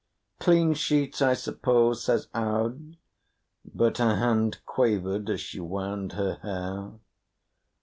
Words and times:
"Clean 0.39 0.73
sheets, 0.73 1.21
I 1.21 1.35
suppose," 1.35 2.03
says 2.03 2.27
Aud, 2.33 2.97
but 3.63 3.99
her 3.99 4.15
hand 4.15 4.59
quavered 4.65 5.29
as 5.29 5.41
she 5.41 5.59
wound 5.59 6.13
her 6.13 6.39
hair. 6.41 6.93